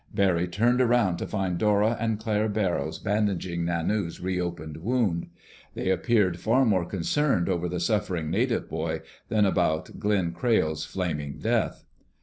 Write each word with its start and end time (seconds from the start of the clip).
Barry 0.11 0.47
turned 0.47 0.81
around 0.81 1.17
to 1.17 1.27
find 1.27 1.59
Dora 1.59 1.95
and 1.99 2.17
Claire 2.19 2.49
Barrows 2.49 2.97
bandaging 2.97 3.65
Nanu's 3.65 4.19
re 4.19 4.41
opened 4.41 4.77
wound. 4.77 5.27
They 5.75 5.91
appeared 5.91 6.39
far 6.39 6.65
more 6.65 6.85
concerned 6.85 7.47
over 7.47 7.69
the 7.69 7.79
suffering 7.79 8.31
native 8.31 8.67
boy 8.67 9.01
than 9.29 9.45
about 9.45 9.99
Glenn 9.99 10.33
Crayle's 10.33 10.85
flaming 10.85 11.37
death. 11.37 11.85